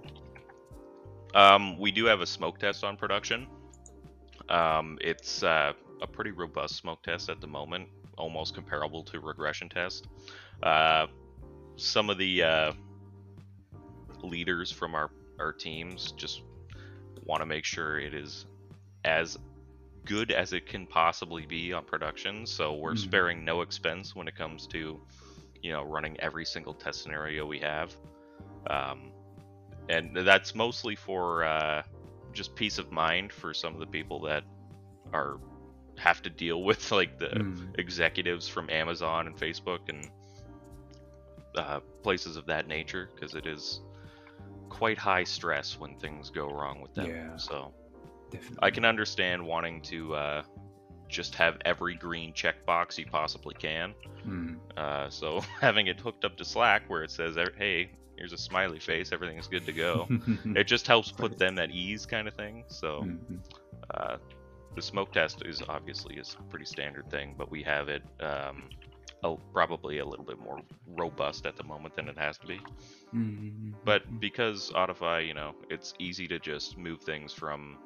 [1.34, 3.46] Um, we do have a smoke test on production.
[4.48, 5.72] Um, it's uh,
[6.02, 10.08] a pretty robust smoke test at the moment, almost comparable to regression test.
[10.62, 11.06] Uh,
[11.76, 12.72] some of the uh,
[14.22, 16.42] leaders from our our teams just
[17.24, 18.46] want to make sure it is
[19.04, 19.36] as
[20.04, 22.46] good as it can possibly be on production.
[22.46, 22.96] So we're Mhm.
[22.96, 25.00] sparing no expense when it comes to,
[25.62, 27.94] you know, running every single test scenario we have.
[28.68, 29.12] Um,
[29.88, 31.82] and that's mostly for uh,
[32.32, 34.44] just peace of mind for some of the people that
[35.12, 35.38] are
[35.98, 37.78] have to deal with like the Mm.
[37.78, 40.08] executives from Amazon and Facebook and
[41.56, 43.80] uh, places of that nature because it is
[44.68, 47.08] quite high stress when things go wrong with them.
[47.10, 47.36] Yeah.
[47.36, 47.72] So
[48.30, 48.58] Definitely.
[48.62, 50.42] I can understand wanting to uh,
[51.08, 53.94] just have every green checkbox you possibly can.
[54.26, 54.56] Mm.
[54.76, 58.38] Uh, so having it hooked up to Slack where it says, "Eh, "Hey, here's a
[58.38, 60.08] smiley face, everything's good to go,"
[60.56, 62.64] it just helps put them at ease, kind of thing.
[62.68, 63.38] So Mhm.
[63.92, 64.16] uh,
[64.74, 68.70] the smoke test is obviously is a pretty standard thing, but we have it um,
[69.22, 72.60] a, probably a little bit more robust at the moment than it has to be.
[73.14, 73.74] Mhm.
[73.84, 77.78] But because Autify, you know, it's easy to just move things from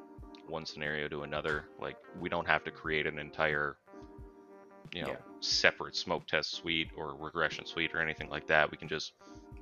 [0.49, 1.65] one scenario to another.
[1.81, 3.77] Like we don't have to create an entire,
[4.93, 5.17] you know, Yeah.
[5.41, 8.71] separate smoke test suite or regression suite or anything like that.
[8.71, 9.13] We can just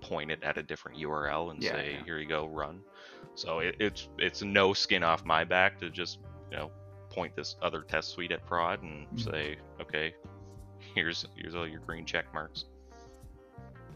[0.01, 2.05] point it at a different URL and Yeah, say, yeah.
[2.05, 2.83] "Here you go, run."
[3.35, 6.19] So it, it's it's no skin off my back to just
[6.51, 6.71] you know
[7.11, 9.21] point this other test suite at prod and Mhm.
[9.21, 10.15] say, "Okay,
[10.95, 12.65] here's here's all your green check marks."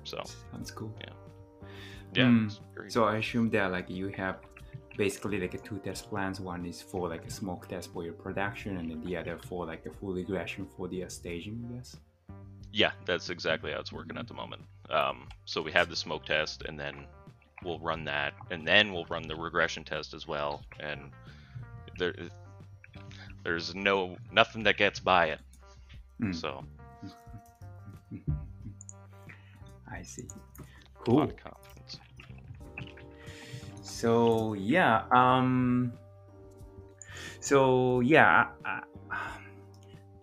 [0.04, 0.92] So that's cool.
[1.00, 2.58] yeah, Mm.
[2.88, 4.38] So I assume that like you have
[4.96, 6.40] basically like a two test plans.
[6.40, 9.66] One is for like a smoke test for your production, and then the other for
[9.66, 11.68] like a full regression for the uh, staging.
[11.74, 11.96] Yes.
[12.72, 14.62] Yeah, that's exactly how it's working at the moment.
[14.90, 17.06] Um, so we have the smoke test, and then
[17.64, 20.64] we'll run that, and then we'll run the regression test as well.
[20.80, 21.10] And
[21.98, 22.14] there,
[23.44, 25.40] there's no nothing that gets by it.
[26.20, 26.34] Mm.
[26.34, 26.64] So
[30.08, 30.28] see.
[31.04, 31.16] Cool.
[31.16, 32.00] lot of confidence.
[33.82, 35.92] So yeah, um,
[37.40, 39.38] so yeah, I, I,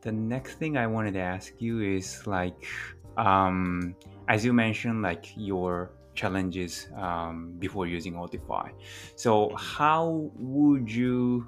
[0.01, 2.65] the next thing I wanted to ask you is like,
[3.17, 3.95] um,
[4.27, 8.69] as you mentioned, like your challenges um, before using Autify.
[9.15, 11.47] So how would you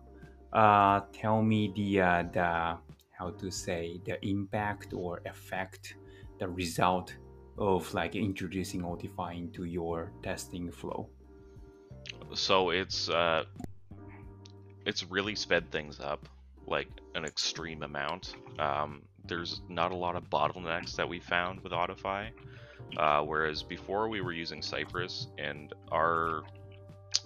[0.54, 2.78] uh, tell me the uh, the
[3.12, 5.95] how to say the impact or effect,
[6.39, 7.15] the result
[7.58, 11.10] of like introducing Autify into your testing flow?
[12.34, 13.46] So it's uh,
[14.86, 16.28] it's really sped things up
[16.65, 18.36] like an extreme amount.
[18.60, 22.30] Um, there's not a lot of bottlenecks that we found with Autify.
[22.98, 26.43] Uh, whereas before we were using Cypress and our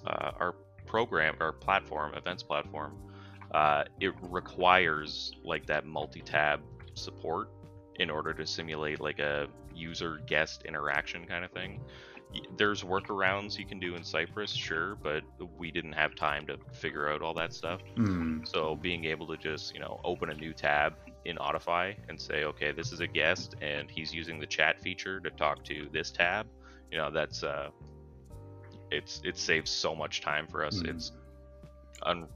[0.06, 2.98] uh, our program, our platform, events platform,
[3.54, 6.62] uh, it requires like that multi-tab
[6.96, 7.50] support
[8.00, 11.82] in order to simulate like a user guest interaction kind of thing.
[12.58, 15.24] There's workarounds you can do in Cypress, sure, but
[15.58, 17.82] we didn't have time to figure out all that stuff.
[17.98, 18.48] Mm.
[18.48, 20.94] So being able to just, you know, open a new tab
[21.26, 25.20] in Autify and say, okay, this is a guest and he's using the chat feature
[25.20, 26.48] to talk to this tab,
[26.92, 27.70] you know, that's uh
[28.92, 30.82] it's it saves so much time for us.
[30.82, 30.90] Mhm.
[30.90, 31.12] It's
[32.04, 32.28] un-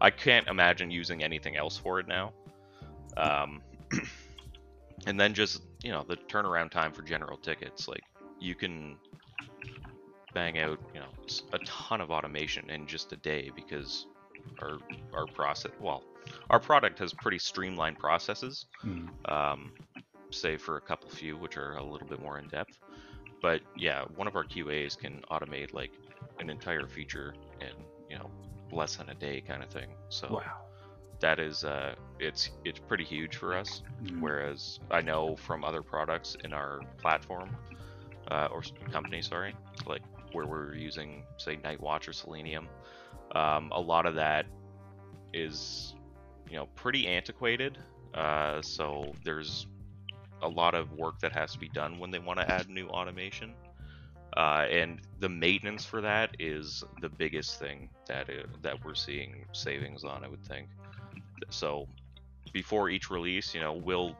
[0.00, 2.32] I can't imagine using anything else for it now.
[3.16, 3.62] Um
[5.06, 8.04] and then just, you know, the turnaround time for general tickets, like
[8.40, 8.96] you can
[10.32, 11.10] bang out, you know,
[11.52, 14.06] a ton of automation in just a day because
[14.60, 14.78] our
[15.12, 16.02] our process well
[16.50, 19.08] our product has pretty streamlined processes Mm.
[19.30, 19.72] um,
[20.30, 22.78] save for a couple few which are a little bit more in depth
[23.42, 25.90] but yeah one of our qas can automate like
[26.38, 27.68] an entire feature in
[28.08, 28.30] you know
[28.70, 30.63] less than a day kind of thing so Wow.
[31.24, 33.82] That is uh it's it's pretty huge for us.
[34.04, 34.20] Mm.
[34.20, 37.50] whereas i know from other products in our platform
[38.30, 39.54] uh, or company sorry
[39.86, 42.68] like where we're using say nightwatch or selenium
[43.34, 44.46] um, a lot of that
[45.32, 45.94] is
[46.48, 47.78] you know pretty antiquated.
[48.14, 49.66] Uh, so there's
[50.42, 52.86] a lot of work that has to be done when they want to add new
[52.88, 53.54] automation.
[54.36, 59.44] Uh, and the maintenance for that is the biggest thing that i that we're seeing
[59.52, 60.66] savings on i would think
[61.50, 61.86] so
[62.52, 64.16] before each release you know we'll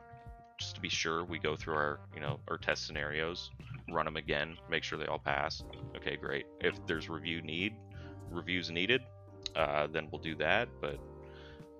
[0.59, 3.51] just to be sure we go through our you know our test scenarios
[3.91, 5.63] run them again make sure they all pass.
[5.97, 6.47] Okay great.
[6.61, 7.75] If there's review need
[8.31, 9.03] reviews needed
[9.55, 10.99] uh, then we'll do that but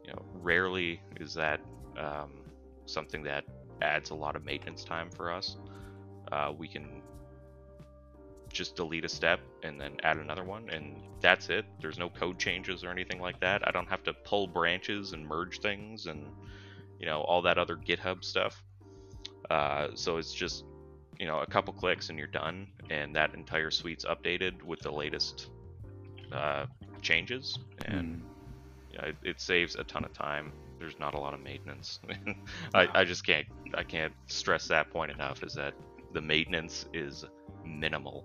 [0.05, 1.61] you know rarely is that
[1.99, 2.33] um,
[2.87, 3.45] something that
[3.83, 5.57] adds a lot of maintenance time for us.
[6.31, 7.03] Uh, we can
[8.55, 12.39] just delete a step and then add another one and that's it there's no code
[12.39, 16.27] changes or anything like that i don't have to pull branches and merge things and
[16.99, 18.63] you know, all that other GitHub stuff.
[19.51, 20.65] Uh, so it's just,
[21.19, 24.91] you know, a couple clicks and you're done, and that entire suite's updated with the
[24.91, 25.51] latest
[26.33, 26.67] uh,
[27.03, 28.23] changes, and Mm.
[28.93, 30.53] yeah, it, it saves a ton of time.
[30.79, 32.01] There's not a lot of maintenance.
[32.75, 35.43] I, I just can't I can't stress that point enough.
[35.43, 35.75] Is that
[36.13, 37.25] the maintenance is
[37.65, 38.25] minimal,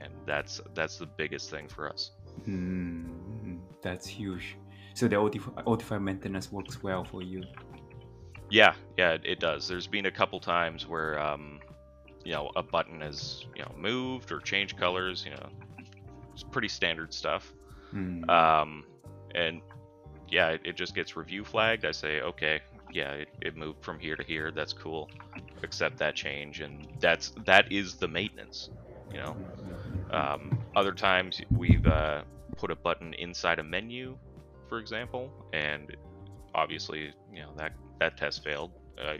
[0.00, 2.12] and that's that's the biggest thing for us.
[2.46, 4.56] Mm, that's huge.
[4.94, 7.42] So the Autify, Autify maintenance works well for you.
[8.50, 9.68] Yeah, yeah, it, does.
[9.68, 11.60] There's been a couple times where um,
[12.24, 15.24] you know a button has you know moved or changed colors.
[15.24, 15.48] You know,
[16.32, 17.52] it's pretty standard stuff.
[17.94, 18.28] Mm.
[18.28, 18.84] Um,
[19.34, 19.60] and
[20.28, 21.84] yeah, it, it just gets review flagged.
[21.84, 22.60] I say, okay,
[22.92, 24.50] yeah, it, it moved from here to here.
[24.50, 25.10] That's cool.
[25.62, 28.70] Accept that change, and that's that is the maintenance.
[29.12, 29.36] You know.
[30.10, 32.22] Um, other times we've uh,
[32.56, 34.16] put a button inside a menu,
[34.68, 35.94] for example, and
[36.54, 38.72] obviously, you know that that test failed.
[38.98, 39.16] Uh,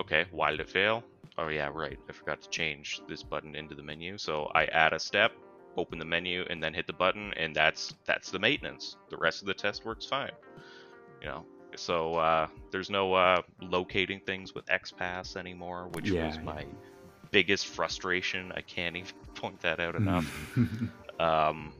[0.00, 1.02] okay, why did it fail?
[1.38, 1.98] Oh yeah, right.
[2.08, 5.32] I forgot to change this button into the menu, so I add a step,
[5.76, 8.96] open the menu, and then hit the button, and that's that's the maintenance.
[9.10, 10.32] The rest of the test works fine.
[11.20, 11.46] You know.
[11.76, 16.42] So uh, there's no uh, locating things with XPath anymore, which Yeah, was yeah.
[16.42, 16.64] my
[17.30, 18.52] biggest frustration.
[18.56, 20.26] I can't even point that out enough.
[21.20, 21.72] Um,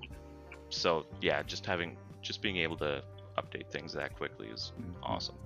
[0.68, 3.04] so yeah, just having just being able to
[3.38, 4.94] update things that quickly is Mhm.
[5.02, 5.36] awesome.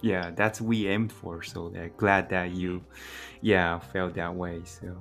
[0.00, 1.42] yeah, that's we aimed for.
[1.42, 2.82] So they're glad that you,
[3.40, 4.62] yeah, felt that way.
[4.64, 4.96] So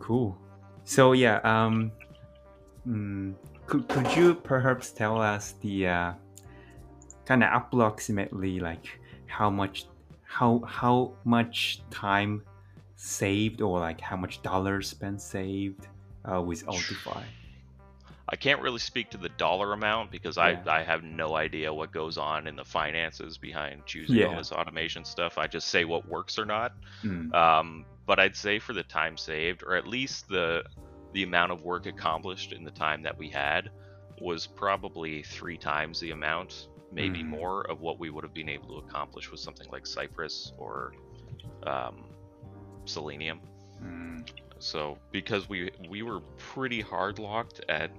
[0.00, 0.36] cool.
[0.84, 1.92] So yeah, um,
[2.86, 3.34] mm,
[3.66, 6.12] could could you perhaps tell us the uh,
[7.24, 9.86] kind of approximately like how much
[10.24, 12.42] how how much time
[12.98, 15.86] saved or like how much dollars spent saved
[16.24, 17.22] uh, with Autify?
[18.28, 20.58] I can't really speak to the dollar amount because Yeah.
[20.66, 24.52] I, I have no idea what goes on in the finances behind choosing all this
[24.52, 25.38] automation stuff.
[25.38, 26.72] I just say what works or not.
[27.04, 30.64] Mm, Um, but I'd say for the time saved, or at least the
[31.14, 33.70] the amount of work accomplished in the time that we had,
[34.20, 37.28] was probably three times the amount, maybe Mm.
[37.28, 40.92] more, of what we would have been able to accomplish with something like Cypress or
[41.66, 42.07] um,
[42.88, 43.40] Selenium.
[43.82, 47.90] mm, So because we we were pretty hard locked at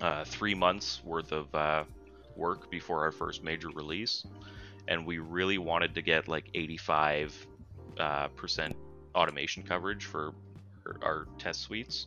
[0.00, 1.84] uh, three months worth of uh,
[2.36, 4.24] work before our first major release,
[4.88, 7.46] and we really wanted to get like 85
[7.98, 8.74] uh, percent
[9.14, 10.32] automation coverage for
[10.86, 12.06] our- our test suites,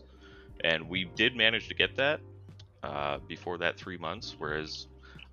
[0.63, 2.19] and we did manage to get that
[2.83, 4.35] uh, before that three months.
[4.37, 4.87] Whereas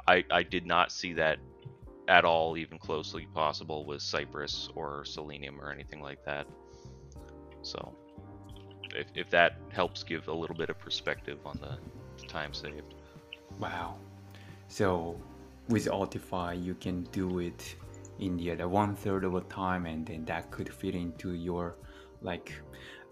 [0.06, 1.38] I I did not see that
[2.10, 6.44] at all even closely possible with Cypress or Selenium or anything like that.
[7.62, 7.94] So
[8.94, 12.94] if, if that helps give a little bit of perspective on the time saved.
[13.60, 13.96] Wow.
[14.66, 15.20] So
[15.68, 17.76] with Autify, you can do it
[18.18, 21.76] in the other one third of the time, and then that could fit into your
[22.22, 22.52] like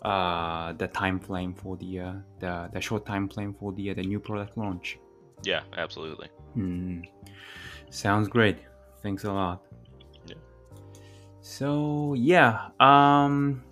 [0.02, 3.94] uh the time frame for the uh, the the short time frame for the uh,
[3.94, 4.98] the new product launch.
[5.42, 6.28] Yeah, absolutely.
[6.54, 7.00] Hmm.
[7.90, 8.58] Sounds great.
[9.08, 9.64] Thanks a lot.
[10.26, 10.36] Yeah.
[11.40, 12.68] So yeah.
[12.78, 13.64] Um.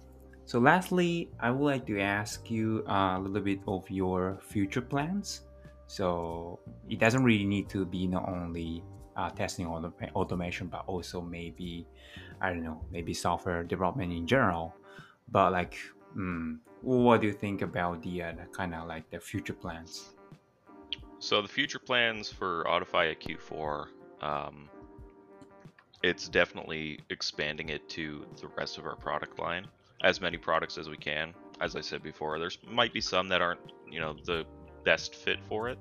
[0.46, 4.80] So lastly, I would like to ask you uh, a little bit of your future
[4.80, 5.42] plans.
[5.88, 8.82] So it doesn't really need to be not only
[9.14, 11.86] uh, testing autom- automation, but also maybe
[12.40, 14.74] I don't know, maybe software development in general.
[15.28, 15.76] But like,
[16.16, 20.16] mm, what do you think about the, uh, the kind of like the future plans?
[21.18, 23.88] So the future plans for Autify at Q4,
[24.22, 24.70] um,
[26.02, 29.66] it's definitely expanding it to the rest of our product line,
[30.02, 31.34] as many products as we can.
[31.60, 34.44] As I said before, there's might be some that aren't, you know, the
[34.84, 35.78] best fit for it,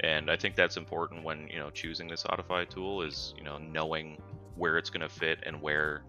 [0.00, 3.58] and I think that's important when you know choosing this Autify tool is you know
[3.58, 4.20] knowing
[4.56, 6.02] where it's going to fit and where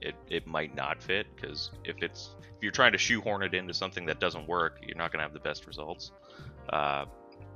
[0.00, 3.74] it, it might not fit because if it's if you're trying to shoehorn it into
[3.74, 6.12] something that doesn't work you're not going to have the best results
[6.70, 7.04] uh,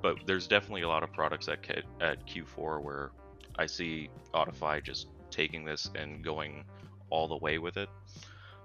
[0.03, 1.59] but there's definitely a lot of products at
[2.01, 3.11] at Q4 where
[3.57, 6.65] I see Autify just taking this and going
[7.11, 7.89] all the way with it.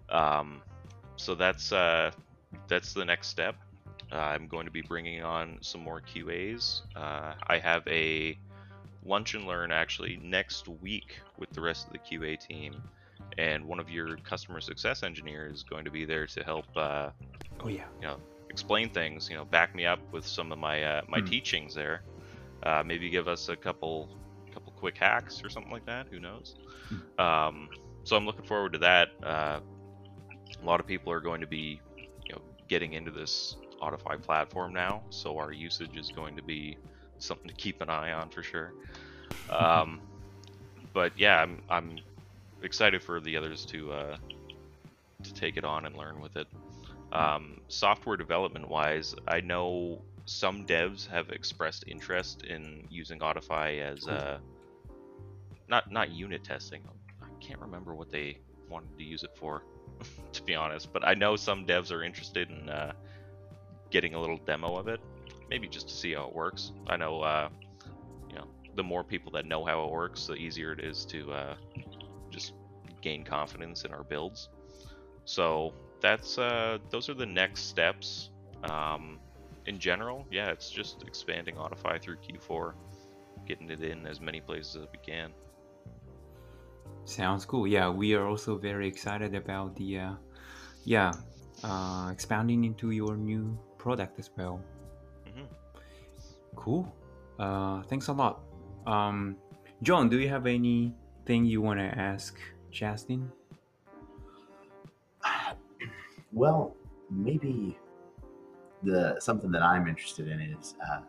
[0.09, 0.61] Um,
[1.17, 2.11] so that's uh,
[2.67, 3.55] that's the next step.
[4.11, 6.81] Uh, I'm going to be bringing on some more QAs.
[6.95, 8.37] Uh, I have a
[9.05, 12.81] lunch and learn actually next week with the rest of the QA team,
[13.37, 17.09] and one of your customer success engineers is going to be there to help uh,
[17.61, 17.85] Oh yeah.
[18.01, 18.17] you know
[18.49, 21.27] explain things you know back me up with some of my uh, my Hmm.
[21.27, 22.01] teachings there
[22.63, 24.28] uh, maybe give us a couple couple
[24.79, 26.55] quick hacks or something like that who knows?
[27.17, 27.69] Um,
[28.03, 29.09] so i'm looking forward to that.
[29.21, 29.59] Uh,
[30.61, 31.79] a lot of people are going to be
[32.25, 36.77] you know getting into this Autify platform now so our usage is going to be
[37.19, 38.73] something to keep an eye on for sure.
[39.49, 40.01] Um,
[40.93, 41.99] but yeah, I'm I'm
[42.63, 44.17] excited for the others to uh,
[45.23, 46.47] to take it on and learn with it.
[47.11, 54.07] Um, software development wise, I know some devs have expressed interest in using Autify as
[54.07, 54.37] uh,
[55.69, 56.81] not not unit testing.
[57.21, 58.39] I can't remember what they
[58.69, 59.63] wanted to use it for,
[60.33, 60.91] to be honest.
[60.91, 62.93] But I know some devs are interested in uh,
[63.89, 64.99] getting a little demo of it,
[65.49, 66.71] maybe just to see how it works.
[66.87, 67.49] I know, uh,
[68.29, 71.31] you know, the more people that know how it works, the easier it is to
[71.31, 71.55] uh,
[72.29, 72.53] just
[73.01, 74.49] gain confidence in our builds.
[75.25, 78.29] So that's uh, those are the next steps.
[78.63, 79.19] Um,
[79.65, 82.73] in general, yeah, it's just expanding Autify through Q4,
[83.47, 85.31] getting it in as many places as we can.
[87.05, 87.67] Sounds cool.
[87.67, 90.13] Yeah, we are also very excited about the, uh,
[90.85, 91.11] yeah,
[91.63, 94.61] uh, expanding into your new product as well.
[95.25, 95.45] hmm
[96.55, 96.93] Cool.
[97.39, 98.41] Uh, thanks a lot.
[98.85, 99.37] Um,
[99.81, 102.37] John, do you have anything you want to ask
[102.71, 103.31] Justin?
[106.31, 106.75] Well,
[107.09, 107.75] maybe
[108.83, 111.01] the something that I'm interested in is uh,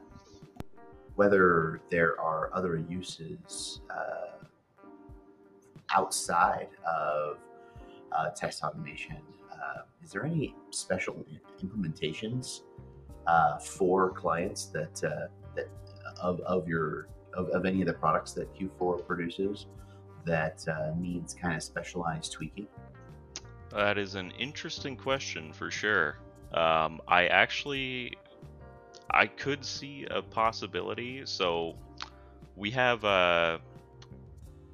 [1.14, 4.39] whether there are other uses uh,
[5.94, 7.38] outside of
[8.12, 9.16] uh, text automation.
[9.52, 11.24] Uh, is there any special
[11.62, 12.62] implementations
[13.26, 15.68] uh, for clients that uh, that
[16.20, 19.66] of, of your of, of any of the products that Q4 produces
[20.24, 22.66] that uh, needs kind of specialized tweaking?
[23.70, 26.18] That is an interesting question for sure.
[26.54, 28.14] Um, I actually,
[29.10, 31.22] I could see a possibility.
[31.24, 31.76] So,
[32.56, 33.58] we have uh,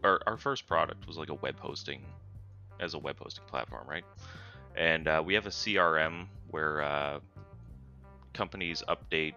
[0.06, 2.02] our our first product was like a web hosting,
[2.80, 4.04] as a web hosting platform, right?
[4.76, 7.20] And uh, we have a CRM where uh,
[8.32, 9.34] companies update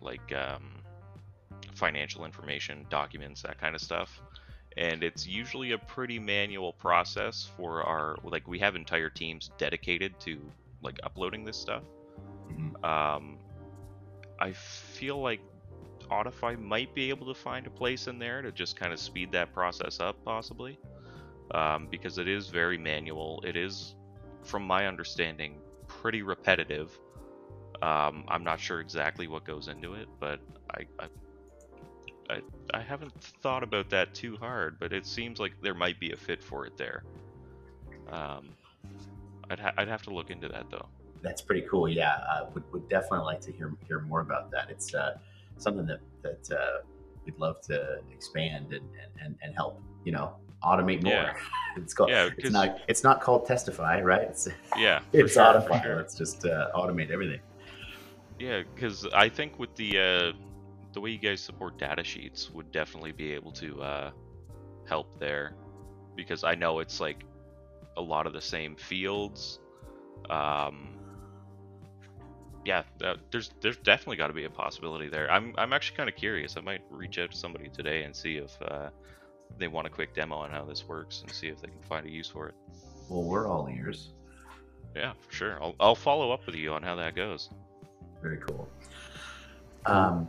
[0.00, 0.62] like um,
[1.74, 4.20] financial information, documents, that kind of stuff.
[4.76, 10.18] And it's usually a pretty manual process for our like we have entire teams dedicated
[10.20, 10.38] to
[10.82, 11.82] like uploading this stuff.
[12.50, 12.84] Mhm.
[12.84, 13.38] Um,
[14.38, 15.40] I feel like
[16.10, 19.32] Autify might be able to find a place in there to just kind of speed
[19.32, 20.78] that process up, possibly,
[21.52, 23.42] um, because it is very manual.
[23.46, 23.94] It is,
[24.42, 26.98] from my understanding, pretty repetitive.
[27.82, 30.40] Um, I'm not sure exactly what goes into it, but
[30.70, 31.06] I, I,
[32.28, 32.40] I,
[32.74, 34.78] I haven't thought about that too hard.
[34.78, 37.04] But it seems like there might be a fit for it there.
[38.10, 38.50] Um,
[39.50, 40.86] I'd, ha- I'd have to look into that though.
[41.22, 41.88] That's pretty cool.
[41.88, 44.70] Yeah, uh, would would definitely like to hear hear more about that.
[44.70, 45.18] It's uh,
[45.60, 46.78] something that that uh,
[47.24, 48.86] we'd love to expand and,
[49.22, 49.82] and, and, help.
[50.04, 51.12] You know, automate more.
[51.12, 51.34] Yeah.
[51.76, 52.10] it's called.
[52.10, 52.80] Yeah, it's not.
[52.88, 54.22] It's not called Testify, right?
[54.22, 55.82] It's Yeah, it's sure, Autify.
[55.82, 55.96] sure.
[55.96, 57.40] Let's just uh, automate everything.
[58.38, 60.32] Yeah, because I think with the uh,
[60.92, 64.10] the way you guys support data sheets would definitely be able to uh,
[64.86, 65.54] help there,
[66.16, 67.24] because I know it's like
[67.96, 69.60] a lot of the same fields.
[70.30, 70.99] Um,
[72.64, 75.30] yeah, that, there's there's definitely got to be a possibility there.
[75.30, 76.56] I'm I'm actually kind of curious.
[76.56, 78.90] I might reach out to somebody today and see if uh,
[79.58, 82.06] they want a quick demo on how this works and see if they can find
[82.06, 82.54] a use for it.
[83.08, 84.10] Well, we're all ears.
[84.94, 85.62] Yeah, for sure.
[85.62, 87.50] I'll I'll follow up with you on how that goes.
[88.22, 88.68] Very cool.
[89.86, 90.28] Um,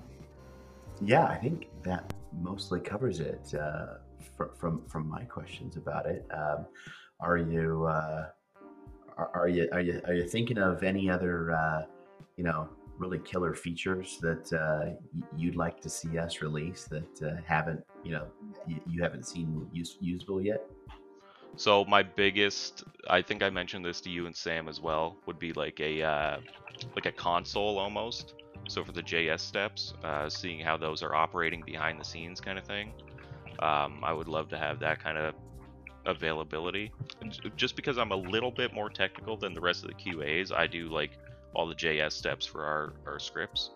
[1.04, 3.96] yeah, I think that mostly covers it uh,
[4.38, 6.26] fr- from from my questions about it.
[6.32, 6.66] Um,
[7.20, 8.28] are you uh,
[9.18, 11.82] are, are you are you are you thinking of any other uh,
[12.38, 14.94] you know really killer features that uh,
[15.36, 18.28] you'd like to see us release that uh, haven't you know
[18.68, 20.70] you, haven't seen use, usable yet?
[21.58, 25.40] So my biggest, I think I mentioned this to you and Sam as well, would
[25.40, 26.38] be like a uh,
[26.96, 28.36] like a console almost.
[28.68, 32.58] So for the JS steps, uh, seeing how those are operating behind the scenes, kind
[32.58, 32.94] of thing.
[33.60, 35.34] Um, I would love to have that kind of
[36.06, 36.92] availability.
[37.56, 40.68] Just because I'm a little bit more technical than the rest of the QAs, I
[40.68, 41.12] do like
[41.54, 43.72] all the JS steps for our our scripts.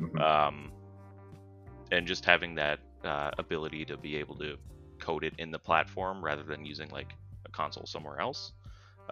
[0.00, 0.20] Mhm.
[0.20, 0.72] um,
[1.92, 4.56] and just having that uh, ability to be able to
[4.98, 7.14] code it in the platform rather than using like
[7.46, 8.52] a console somewhere else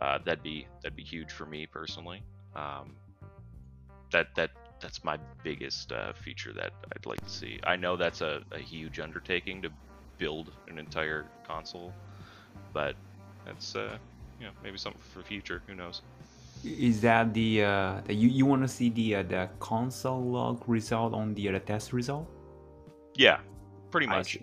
[0.00, 2.22] uh, that'd be that'd be huge for me personally.
[2.54, 2.94] Um,
[4.12, 4.50] that that
[4.80, 7.58] that's my biggest uh, feature that I'd like to see.
[7.64, 9.70] I know that's a, a huge undertaking to
[10.18, 11.92] build an entire console
[12.72, 12.96] but
[13.44, 13.98] that's uh,
[14.38, 15.62] you know maybe something for the future.
[15.66, 16.02] Who knows
[16.64, 20.62] Is that the uh, that you, you want to see the uh, the console log
[20.66, 22.28] result on the, uh, the test result?
[23.14, 23.38] yeah
[23.90, 24.38] pretty much.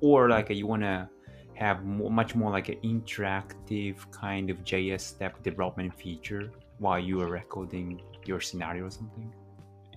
[0.00, 1.08] Or like uh, you want to
[1.54, 7.20] have more, much more like an interactive kind of JS step development feature while you
[7.20, 9.32] are recording your scenario or something?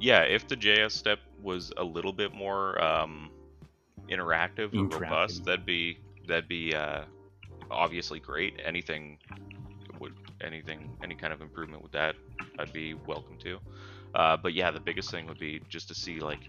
[0.04, 3.30] yeah, if the JS step was a little bit more um,
[4.10, 7.04] interactive or robust, that'd be that'd be uh,
[7.72, 8.60] obviously great.
[8.66, 9.18] Anything
[10.44, 12.16] anything any kind of improvement with that,
[12.60, 13.60] I'd be welcome to.
[14.16, 16.40] Uh, but yeah, the biggest thing would be just to see like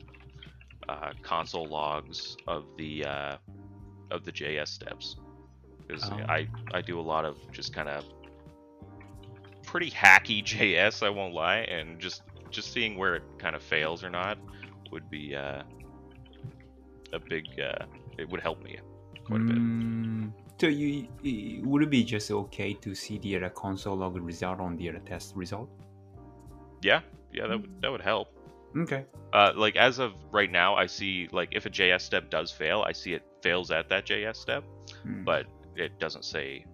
[0.89, 3.37] uh, console logs of the uh,
[4.11, 5.17] of the JS steps
[5.87, 6.17] because Oh.
[6.29, 8.05] I I do a lot of just kind of
[9.65, 11.03] pretty hacky JS.
[11.05, 14.39] I won't lie, and just just seeing where it kind of fails or not
[14.93, 15.63] would be uh,
[17.13, 17.47] a big.
[17.59, 17.87] Uh,
[18.19, 18.79] it would help me
[19.25, 19.57] quite a bit.
[19.57, 21.09] Mm, so you,
[21.65, 25.01] would it be just okay to see the other console log result on the other
[25.01, 25.69] test result?
[26.83, 27.01] Yeah,
[27.33, 28.29] yeah, that would that would help.
[28.77, 29.05] Okay.
[29.33, 32.83] Uh, like as of right now, I see like if a JS step does fail,
[32.87, 34.65] I see it fails at that JS step,
[35.07, 35.25] Mm.
[35.25, 35.47] but
[35.77, 36.65] it doesn't say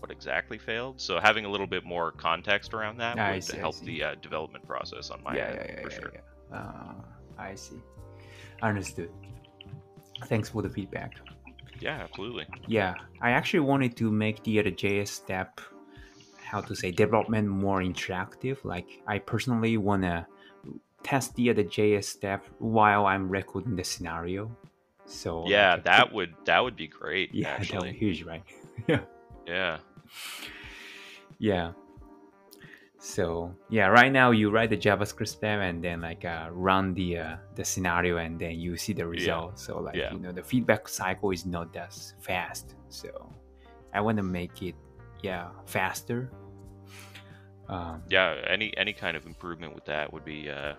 [0.00, 1.00] what exactly failed.
[1.00, 4.14] So having a little bit more context around that I would see, help the uh,
[4.16, 6.12] development process on my yeah, end yeah, yeah, for yeah, sure.
[6.52, 6.94] Uh,
[7.38, 7.80] I see.
[8.62, 9.10] Understood.
[10.26, 11.14] Thanks for the feedback.
[11.80, 12.46] Yeah, absolutely.
[12.66, 15.60] Yeah, I actually wanted to make the other JS step,
[16.42, 18.64] how to say, development more interactive.
[18.64, 20.26] Like, I personally want to
[21.02, 24.50] test the other JS step while I'm recording the scenario.
[25.06, 27.30] So yeah, like, that would that would be great.
[27.32, 28.42] yeah, that would be huge, right?
[28.86, 29.00] yeah,
[29.46, 29.78] Yeah,
[31.38, 31.72] yeah.
[33.00, 37.18] So yeah, right now you write the JavaScript step and then like uh, run the
[37.18, 39.58] uh, the scenario and then you see the result.
[39.58, 40.12] So like Yeah.
[40.12, 42.74] you know the feedback cycle is not that fast.
[42.88, 43.08] So
[43.94, 44.74] I want to make it
[45.22, 46.30] yeah faster.
[47.68, 48.34] Um, yeah.
[48.48, 50.74] Any any kind of improvement with that would be uh,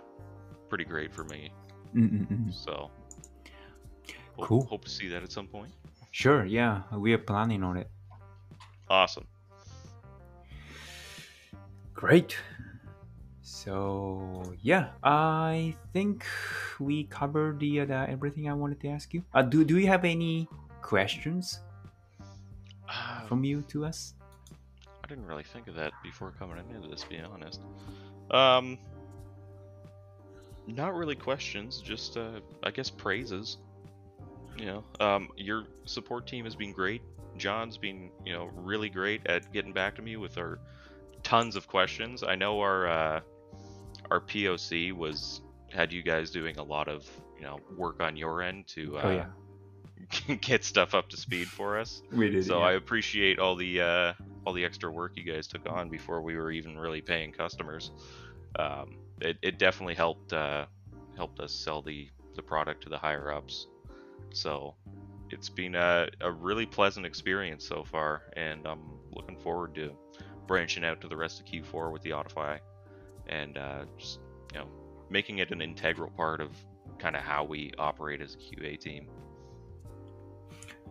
[0.67, 1.51] pretty great for me.
[1.95, 2.53] mm, mm, mm.
[2.53, 2.91] So
[4.35, 4.65] hope, Cool.
[4.65, 5.71] Hope to see that at some point.
[6.11, 7.87] Sure, yeah, we are planning on it.
[8.89, 9.27] Awesome.
[11.99, 12.37] Great.
[13.41, 16.23] So yeah, I think
[16.79, 19.21] we covered the, uh, the everything I wanted to ask you.
[19.33, 20.47] Uh, do do you have any
[20.81, 21.59] questions
[22.87, 24.13] Uh, from you to us?
[25.03, 27.59] I didn't really think of that before coming into this, being honest.
[28.31, 28.79] Um,
[30.67, 33.57] not really questions, just uh, I guess praises.
[34.57, 37.01] You know, um, your support team has been great.
[37.35, 40.59] John's been, you know, really great at getting back to me with our
[41.29, 42.23] tons of questions.
[42.23, 43.19] I know our uh,
[44.09, 47.07] our POC was had you guys doing a lot of,
[47.37, 51.47] you know, work on your end to uh, oh yeah, get stuff up to speed
[51.47, 52.01] for us.
[52.11, 52.45] we did.
[52.45, 52.65] So yeah.
[52.65, 54.13] I appreciate all the uh,
[54.43, 57.91] all the extra work you guys took on before we were even really paying customers.
[58.57, 60.65] Um, it, it definitely helped uh,
[61.15, 63.67] helped us sell the the product to the higher ups.
[64.31, 64.73] So
[65.29, 69.91] it's been a, a really pleasant experience so far, and I'm looking forward to
[70.49, 72.59] branching out to the rest of Q4 with the Autify,
[73.27, 74.19] and uh, just
[74.51, 74.67] you know
[75.09, 76.49] making it an integral part of
[76.97, 79.07] kind of how we operate as a QA team.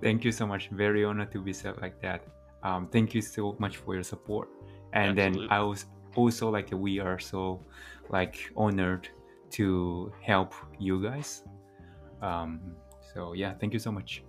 [0.01, 0.69] Thank you so much.
[0.71, 2.21] Very honored to be said like that.
[2.63, 4.49] Um, thank you so much for your support.
[4.93, 7.61] And then I was also like we are so
[8.09, 9.09] like honored
[9.57, 11.43] to help you guys.
[12.23, 12.61] Um,
[13.13, 14.23] so yeah, thank you so much.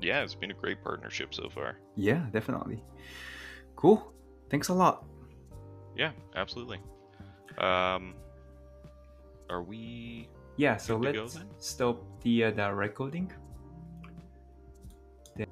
[0.00, 1.78] Yeah, it's been a great partnership so far.
[1.94, 2.82] Yeah, definitely.
[3.76, 4.12] Cool.
[4.52, 5.06] Thanks a lot.
[5.96, 6.76] Yeah, absolutely.
[7.56, 8.12] Um,
[9.48, 10.28] are we?
[10.58, 11.48] Yeah, so go let's then?
[11.58, 13.32] stop the uh, the recording.
[15.36, 15.48] Then-